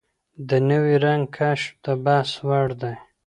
د 0.49 0.51
نوي 0.69 0.95
رنګ 1.05 1.23
کشف 1.37 1.73
د 1.85 1.87
بحث 2.03 2.31
وړ 2.47 2.67
دی. 2.81 2.95